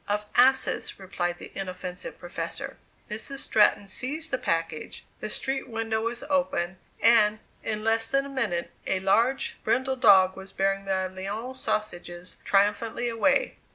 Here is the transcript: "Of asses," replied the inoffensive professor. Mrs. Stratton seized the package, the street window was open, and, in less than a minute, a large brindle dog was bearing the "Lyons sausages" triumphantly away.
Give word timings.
"Of 0.07 0.25
asses," 0.35 0.97
replied 0.97 1.37
the 1.37 1.51
inoffensive 1.55 2.17
professor. 2.17 2.75
Mrs. 3.07 3.37
Stratton 3.37 3.85
seized 3.85 4.31
the 4.31 4.39
package, 4.39 5.05
the 5.19 5.29
street 5.29 5.69
window 5.69 6.01
was 6.01 6.23
open, 6.23 6.79
and, 6.99 7.37
in 7.61 7.83
less 7.83 8.07
than 8.09 8.25
a 8.25 8.29
minute, 8.29 8.71
a 8.87 8.99
large 8.99 9.57
brindle 9.63 9.95
dog 9.97 10.35
was 10.35 10.53
bearing 10.53 10.85
the 10.85 11.07
"Lyons 11.07 11.59
sausages" 11.61 12.37
triumphantly 12.43 13.09
away. 13.09 13.57